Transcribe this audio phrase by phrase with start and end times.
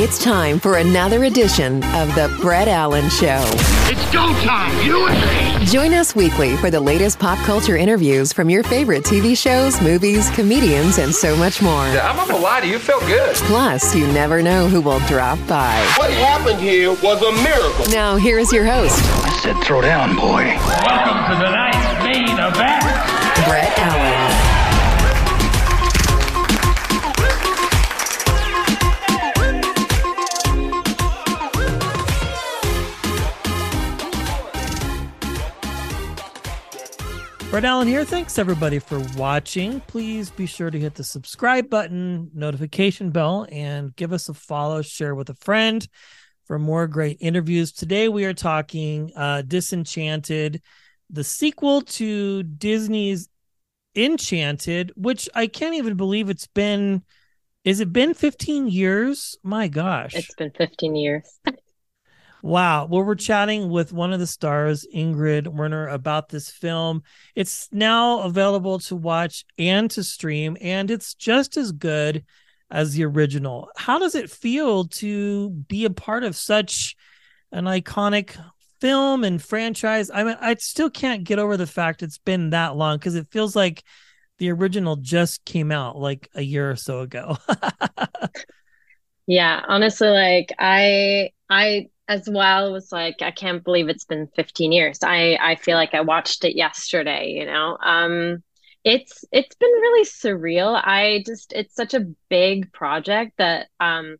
[0.00, 3.42] It's time for another edition of the Brett Allen Show.
[3.90, 5.64] It's go time, USA!
[5.64, 10.30] Join us weekly for the latest pop culture interviews from your favorite TV shows, movies,
[10.36, 11.72] comedians, and so much more.
[11.82, 13.34] I'm not gonna lie to you, you felt good.
[13.50, 15.74] Plus, you never know who will drop by.
[15.96, 17.86] What happened here was a miracle.
[17.92, 20.44] Now, here is your host, I said throw down, boy.
[20.86, 22.84] Welcome to tonight's main event.
[23.48, 24.27] Brett Allen.
[37.50, 38.04] Brett Allen here.
[38.04, 39.80] Thanks everybody for watching.
[39.80, 44.82] Please be sure to hit the subscribe button, notification bell, and give us a follow,
[44.82, 45.88] share with a friend
[46.44, 47.72] for more great interviews.
[47.72, 50.60] Today we are talking uh, Disenchanted,
[51.08, 53.30] the sequel to Disney's
[53.96, 57.02] Enchanted, which I can't even believe it's been.
[57.64, 59.38] Is it been 15 years?
[59.42, 60.14] My gosh.
[60.14, 61.40] It's been 15 years.
[62.42, 62.86] Wow.
[62.86, 67.02] Well, we're chatting with one of the stars, Ingrid Werner, about this film.
[67.34, 72.24] It's now available to watch and to stream, and it's just as good
[72.70, 73.70] as the original.
[73.76, 76.96] How does it feel to be a part of such
[77.50, 78.36] an iconic
[78.80, 80.10] film and franchise?
[80.12, 83.32] I mean, I still can't get over the fact it's been that long because it
[83.32, 83.82] feels like
[84.38, 87.36] the original just came out like a year or so ago.
[89.26, 94.72] Yeah, honestly, like I I as well was like, I can't believe it's been 15
[94.72, 95.00] years.
[95.02, 97.78] I I feel like I watched it yesterday, you know.
[97.82, 98.42] Um
[98.84, 100.80] it's it's been really surreal.
[100.82, 104.16] I just it's such a big project that um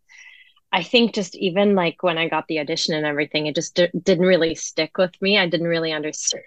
[0.73, 3.89] I think just even like when I got the audition and everything, it just d-
[4.03, 5.39] didn't really stick with me.
[5.39, 6.45] I didn't really understand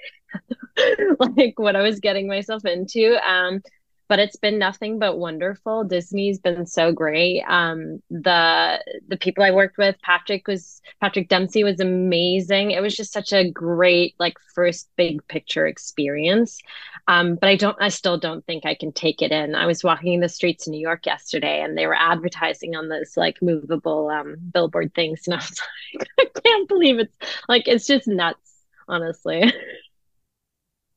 [1.37, 3.17] like what I was getting myself into.
[3.27, 3.61] Um
[4.11, 5.85] but it's been nothing but wonderful.
[5.85, 7.43] Disney's been so great.
[7.47, 12.71] Um, the the people I worked with, Patrick was Patrick Dempsey was amazing.
[12.71, 16.59] It was just such a great like first big picture experience.
[17.07, 19.55] Um, but I don't, I still don't think I can take it in.
[19.55, 23.15] I was walking the streets in New York yesterday, and they were advertising on this
[23.15, 25.61] like movable um, billboard things, and I was
[25.95, 27.15] like, I can't believe it's
[27.47, 28.57] like it's just nuts,
[28.89, 29.53] honestly.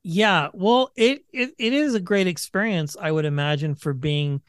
[0.06, 4.42] Yeah, well, it, it it is a great experience, I would imagine, for being.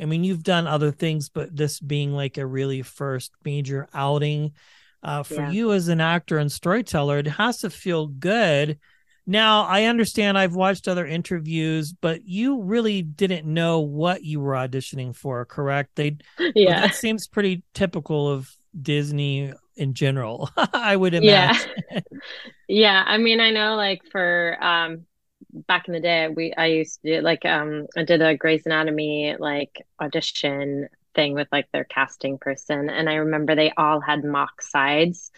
[0.00, 4.52] I mean, you've done other things, but this being like a really first major outing
[5.02, 5.42] uh, for Yeah.
[5.42, 8.78] you as an actor and storyteller, it has to feel good.
[9.26, 14.54] Now, I understand I've watched other interviews, but you really didn't know what you were
[14.54, 15.90] auditioning for, correct?
[15.94, 16.16] They
[16.54, 16.86] yeah.
[16.86, 20.50] that seems pretty typical of Disney in general.
[20.56, 21.52] I would Yeah.
[21.54, 21.70] imagine.
[22.68, 25.06] Yeah, I mean, I know like for um
[25.52, 28.66] back in the day, we I used to do like um I did a Grey's
[28.66, 34.24] Anatomy like audition thing with like their casting person and I remember they all had
[34.24, 35.30] mock sides.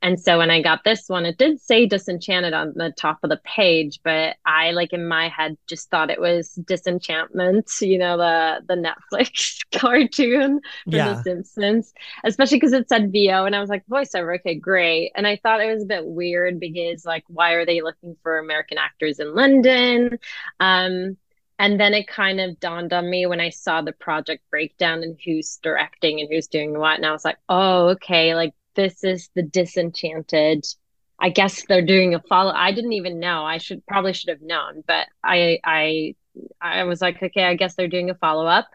[0.00, 3.30] And so when I got this one, it did say Disenchanted on the top of
[3.30, 8.16] the page, but I like in my head just thought it was Disenchantment, you know,
[8.16, 10.60] the the Netflix cartoon
[10.90, 11.04] from Yeah.
[11.04, 11.92] The Simpsons
[12.24, 15.60] especially because it said VO and I was like voiceover okay great and I thought
[15.60, 19.34] it was a bit weird because like why are they looking for American actors in
[19.34, 20.18] London
[20.60, 21.16] um
[21.62, 25.16] and then it kind of dawned on me when I saw the project breakdown and
[25.24, 26.96] who's directing and who's doing what.
[26.96, 30.66] And I was like oh okay like this is the disenchanted.
[31.20, 33.44] I guess they're doing a follow I didn't even know.
[33.44, 36.16] I should probably should have known but I I
[36.60, 38.68] I was like okay I guess they're doing a follow up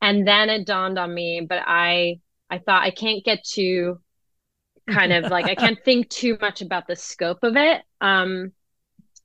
[0.00, 4.00] and then it dawned on me but I I thought I can't get too
[4.88, 7.82] kind of like I can't think too much about the scope of it.
[8.00, 8.52] Um,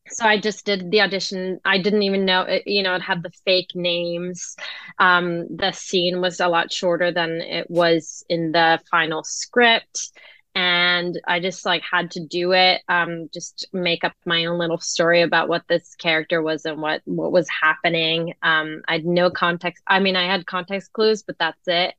[0.10, 1.60] so I just did the audition.
[1.66, 4.56] I didn't even know, it, you know, it had the fake names.
[5.00, 10.12] Um, the scene was a lot shorter than it was in the final script.
[10.54, 14.80] And I just like had to do it, um, just make up my own little
[14.80, 18.36] story about what this character was and what what was happening.
[18.42, 19.84] Um, I had no context.
[19.86, 21.94] I mean, I had context clues, but that's it.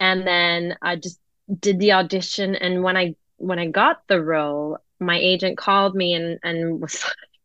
[0.00, 1.20] And then I just
[1.60, 2.54] did the audition.
[2.54, 7.04] And when I when I got the role, my agent called me and and was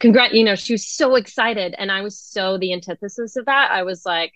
[0.00, 3.70] congrat you know she was so excited and i was so the antithesis of that.
[3.70, 4.32] I was like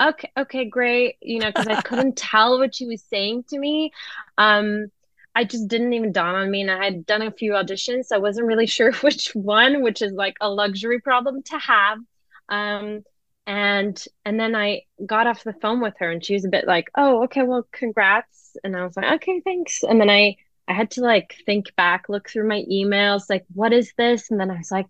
[0.00, 3.92] okay okay great you know because i couldn't tell what she was saying to me.
[4.36, 4.86] Um
[5.34, 8.16] i just didn't even dawn on me and i had done a few auditions so
[8.16, 11.98] i wasn't really sure which one which is like a luxury problem to have.
[12.48, 13.02] Um
[13.46, 16.66] and and then i got off the phone with her and she was a bit
[16.66, 20.36] like oh okay well congrats and i was like okay thanks and then i
[20.68, 24.30] I had to like think back, look through my emails, like, what is this?
[24.30, 24.86] And then I was like,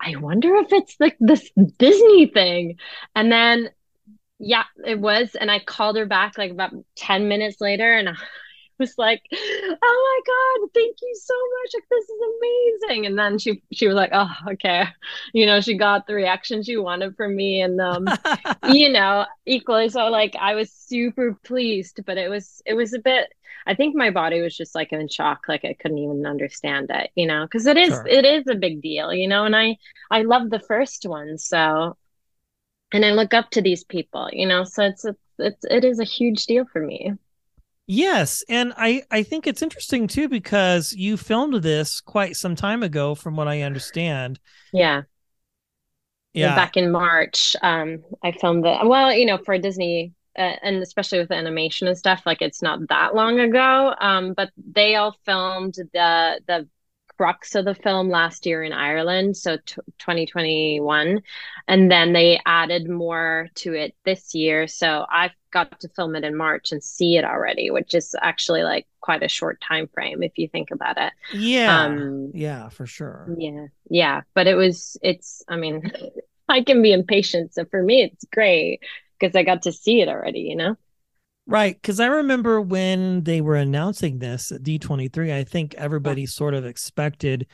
[0.00, 1.48] I wonder if it's like this
[1.78, 2.78] Disney thing.
[3.14, 3.70] And then,
[4.38, 5.36] yeah, it was.
[5.36, 8.16] And I called her back like about 10 minutes later and
[8.82, 11.74] was like, oh my God, thank you so much.
[11.74, 12.20] Like, this is
[12.90, 13.06] amazing.
[13.06, 14.86] And then she, she was like, oh, okay.
[15.32, 17.62] You know, she got the reaction she wanted from me.
[17.62, 18.08] And, um,
[18.68, 19.88] you know, equally.
[19.88, 23.32] So like, I was super pleased, but it was, it was a bit,
[23.66, 27.10] I think my body was just like in shock, like I couldn't even understand it,
[27.14, 28.06] you know, because it is sure.
[28.08, 29.76] it is a big deal, you know, and I
[30.10, 31.96] I love the first one, so
[32.92, 35.98] and I look up to these people, you know, so it's a, it's it is
[35.98, 37.12] a huge deal for me.
[37.86, 42.82] Yes, and I I think it's interesting too because you filmed this quite some time
[42.82, 44.38] ago, from what I understand.
[44.72, 45.02] Yeah.
[46.34, 46.54] Yeah.
[46.54, 51.18] Back in March, um, I filmed the well, you know, for Disney uh, and especially
[51.18, 55.14] with the animation and stuff like it's not that long ago um but they all
[55.26, 56.66] filmed the the
[57.16, 61.22] crux of the film last year in Ireland so t- 2021
[61.68, 66.24] and then they added more to it this year so I've got to film it
[66.24, 70.22] in March and see it already which is actually like quite a short time frame
[70.22, 71.12] if you think about it.
[71.32, 71.84] Yeah.
[71.84, 73.28] Um yeah for sure.
[73.38, 75.92] yeah yeah but it was it's I mean
[76.48, 78.80] I can be impatient so for me it's great
[79.18, 80.76] because I got to see it already, you know?
[81.46, 81.74] Right.
[81.74, 86.64] Because I remember when they were announcing this at D23, I think everybody sort of
[86.64, 87.46] expected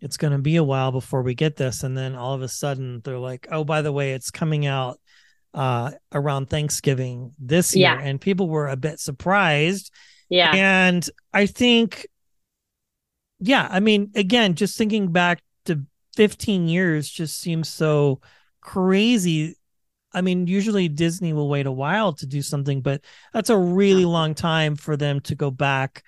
[0.00, 1.82] it's going to be a while before we get this.
[1.82, 5.00] And then all of a sudden they're like, oh, by the way, it's coming out
[5.54, 7.98] uh, around Thanksgiving this year.
[7.98, 8.00] Yeah.
[8.00, 9.90] And people were a bit surprised.
[10.28, 10.52] Yeah.
[10.54, 12.06] And I think,
[13.40, 15.82] yeah, I mean, again, just thinking back to
[16.16, 18.20] 15 years just seems so
[18.60, 19.56] crazy
[20.16, 23.04] I mean, usually Disney will wait a while to do something, but
[23.34, 26.02] that's a really long time for them to go back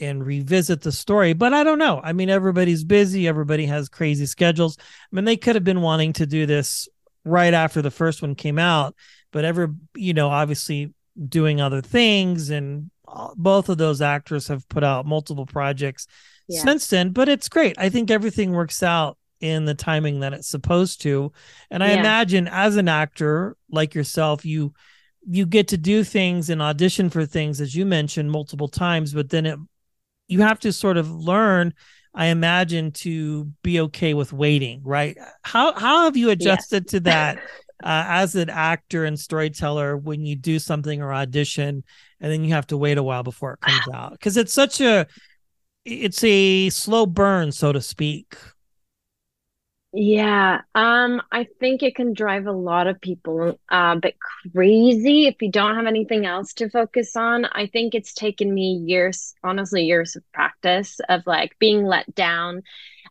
[0.00, 1.34] and revisit the story.
[1.34, 2.00] But I don't know.
[2.02, 4.78] I mean, everybody's busy, everybody has crazy schedules.
[4.80, 4.84] I
[5.14, 6.88] mean, they could have been wanting to do this
[7.26, 8.94] right after the first one came out,
[9.30, 10.94] but ever, you know, obviously
[11.28, 12.90] doing other things and
[13.36, 16.06] both of those actors have put out multiple projects
[16.48, 16.62] yeah.
[16.62, 17.76] since then, but it's great.
[17.78, 21.32] I think everything works out in the timing that it's supposed to.
[21.70, 22.00] And I yeah.
[22.00, 24.74] imagine as an actor like yourself, you
[25.28, 29.30] you get to do things and audition for things as you mentioned multiple times, but
[29.30, 29.58] then it
[30.28, 31.74] you have to sort of learn
[32.14, 35.16] I imagine to be okay with waiting, right?
[35.42, 37.38] How how have you adjusted to that
[37.82, 41.84] uh, as an actor and storyteller when you do something or audition
[42.20, 44.12] and then you have to wait a while before it comes out?
[44.12, 45.06] Because it's such a
[45.84, 48.36] it's a slow burn, so to speak.
[49.92, 54.16] Yeah, um, I think it can drive a lot of people uh, a bit
[54.52, 57.44] crazy if you don't have anything else to focus on.
[57.46, 62.62] I think it's taken me years, honestly, years of practice of like being let down,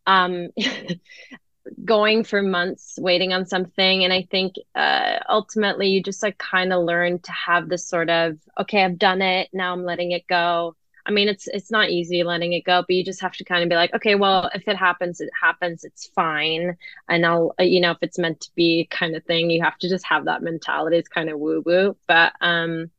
[0.08, 0.50] um,
[1.86, 4.04] going for months waiting on something.
[4.04, 8.10] And I think uh, ultimately you just like kind of learn to have this sort
[8.10, 10.76] of, okay, I've done it, now I'm letting it go.
[11.10, 13.64] I mean, it's it's not easy letting it go, but you just have to kind
[13.64, 15.84] of be like, okay, well, if it happens, it happens.
[15.84, 16.78] It's fine,
[17.10, 19.50] and I'll, uh, you know, if it's meant to be, kind of thing.
[19.50, 20.98] You have to just have that mentality.
[20.98, 22.92] It's kind of woo woo, but um,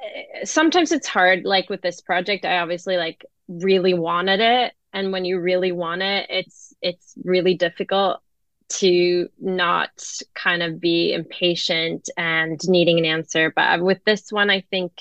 [0.00, 1.44] eh, sometimes it's hard.
[1.44, 6.02] Like with this project, I obviously like really wanted it, and when you really want
[6.02, 8.20] it, it's it's really difficult
[8.68, 9.90] to not
[10.36, 13.52] kind of be impatient and needing an answer.
[13.54, 14.92] But with this one, I think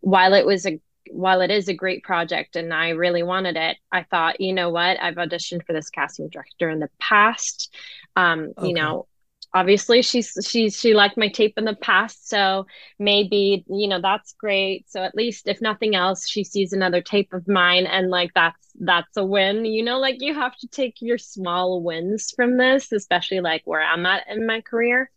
[0.00, 3.76] while it was a while it is a great project and I really wanted it,
[3.92, 7.74] I thought, you know what, I've auditioned for this casting director in the past.
[8.16, 8.68] Um, okay.
[8.68, 9.06] you know,
[9.52, 12.66] obviously she's she's she liked my tape in the past so
[12.98, 17.32] maybe you know that's great so at least if nothing else she sees another tape
[17.32, 20.94] of mine and like that's that's a win you know like you have to take
[21.00, 25.10] your small wins from this especially like where i'm at in my career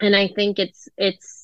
[0.00, 1.43] and i think it's it's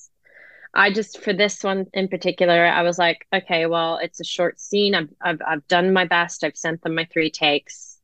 [0.75, 4.61] i just for this one in particular i was like okay well it's a short
[4.61, 8.00] scene i've i've, I've done my best i've sent them my three takes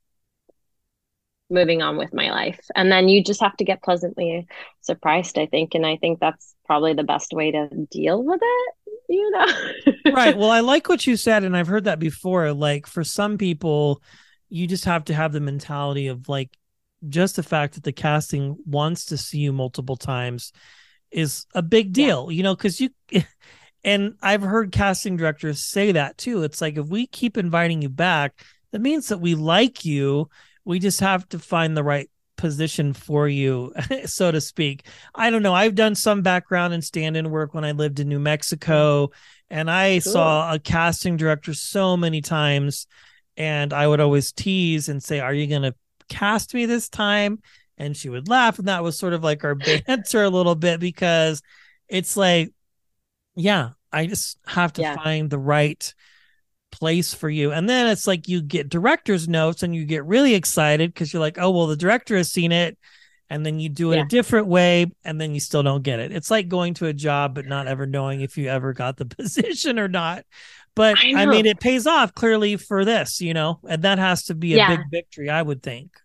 [1.50, 2.60] moving on with my life.
[2.74, 4.46] And then you just have to get pleasantly
[4.80, 5.74] surprised, I think.
[5.74, 8.74] And I think that's probably the best way to deal with it,
[9.08, 10.12] you know?
[10.12, 10.36] right.
[10.36, 11.44] Well, I like what you said.
[11.44, 12.52] And I've heard that before.
[12.52, 14.02] Like for some people,
[14.48, 16.56] you just have to have the mentality of like,
[17.08, 20.50] just the fact that the casting wants to see you multiple times
[21.16, 22.36] is a big deal, yeah.
[22.36, 22.90] you know, because you.
[23.84, 26.42] And I've heard casting directors say that too.
[26.42, 30.28] It's like if we keep inviting you back, that means that we like you
[30.66, 33.72] we just have to find the right position for you,
[34.04, 34.86] so to speak.
[35.14, 35.54] I don't know.
[35.54, 39.10] I've done some background and stand in work when I lived in New Mexico,
[39.48, 40.12] and I cool.
[40.12, 42.86] saw a casting director so many times,
[43.38, 45.74] and I would always tease and say, Are you going to
[46.08, 47.38] cast me this time?
[47.78, 48.58] And she would laugh.
[48.58, 49.54] And that was sort of like our
[49.86, 51.42] banter a little bit because
[51.88, 52.52] it's like,
[53.34, 54.96] yeah, I just have to yeah.
[54.96, 55.94] find the right
[56.72, 57.52] place for you.
[57.52, 61.20] And then it's like you get director's notes and you get really excited because you're
[61.20, 62.78] like, oh, well, the director has seen it.
[63.28, 64.02] And then you do it yeah.
[64.02, 66.12] a different way and then you still don't get it.
[66.12, 69.04] It's like going to a job, but not ever knowing if you ever got the
[69.06, 70.24] position or not.
[70.76, 74.24] But I, I mean, it pays off clearly for this, you know, and that has
[74.24, 74.76] to be a yeah.
[74.76, 75.98] big victory, I would think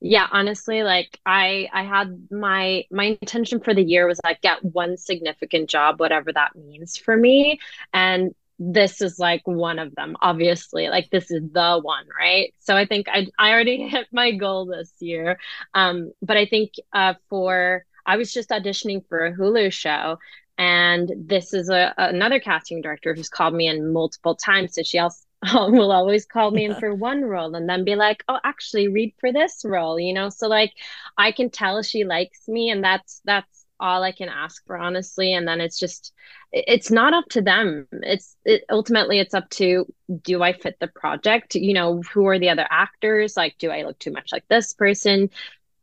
[0.00, 4.62] yeah honestly like i i had my my intention for the year was like get
[4.64, 7.58] one significant job whatever that means for me
[7.94, 12.54] and this is like one of them obviously like this is the one right?
[12.58, 15.38] So i think i i already hit my goal this year
[15.74, 20.18] um but i think uh for i was just auditioning for a hulu show
[20.58, 24.98] and this is a another casting director who's called me in multiple times so she
[25.54, 29.12] will always call me in for one role and then be like oh actually read
[29.18, 30.72] for this role you know so like
[31.18, 35.32] i can tell she likes me and that's that's all I can ask for, honestly.
[35.32, 36.12] And then it's just,
[36.52, 37.86] it's not up to them.
[37.92, 39.86] It's it, ultimately it's up to
[40.22, 41.54] do I fit the project?
[41.54, 43.36] You know, who are the other actors?
[43.36, 45.30] Like, do I look too much like this person?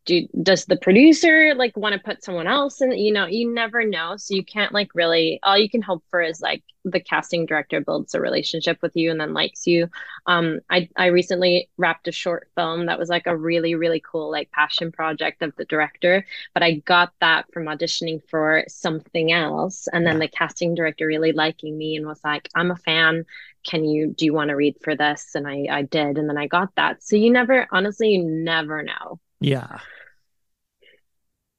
[0.06, 3.86] Do does the producer like want to put someone else in you know you never
[3.86, 4.16] know.
[4.18, 7.80] So you can't like really all you can hope for is like the casting director
[7.80, 9.90] builds a relationship with you and then likes you.
[10.26, 14.32] Um i i recently wrapped a short film that was like a really really cool
[14.32, 19.88] like passion project of the director but i got that from auditioning for something else.
[19.92, 20.28] And then yeah.
[20.28, 23.26] the casting director really liking me and was like i'm a fan.
[23.64, 25.36] Can you do you want to read for this?
[25.36, 27.04] And i i did and then i got that.
[27.04, 29.80] So you never honestly you never know yeah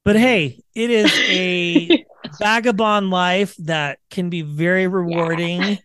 [0.05, 2.05] but hey, it is a
[2.39, 5.61] vagabond life that can be very rewarding.
[5.61, 5.77] Yeah.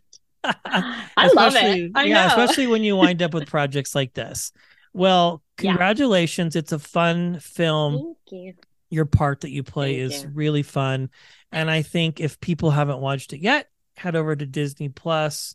[0.45, 1.92] I love it.
[1.95, 2.26] I yeah, know.
[2.26, 4.52] especially when you wind up with projects like this.
[4.92, 6.54] Well, congratulations.
[6.54, 6.61] Yeah.
[6.61, 8.14] It's a fun film.
[8.30, 8.54] Thank you.
[8.90, 10.30] Your part that you play Thank is you.
[10.35, 11.09] really fun.
[11.50, 15.54] And I think if people haven't watched it yet, head over to Disney Plus.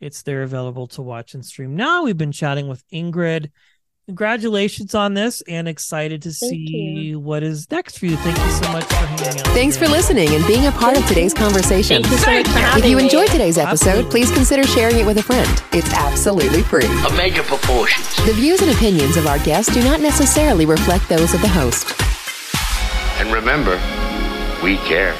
[0.00, 1.76] It's there available to watch and stream.
[1.76, 3.50] Now we've been chatting with Ingrid
[4.08, 7.20] congratulations on this and excited to Thank see you.
[7.20, 8.16] what is next for you.
[8.16, 9.46] Thank you so much for hanging out.
[9.48, 11.38] Thanks for listening and being a part Thank of today's you.
[11.38, 12.02] conversation.
[12.02, 14.10] You so if you enjoyed today's episode, absolutely.
[14.10, 15.62] please consider sharing it with a friend.
[15.72, 16.86] It's absolutely free.
[16.86, 18.16] A major proportions.
[18.24, 21.92] The views and opinions of our guests do not necessarily reflect those of the host.
[23.20, 23.78] And remember,
[24.62, 25.14] we care.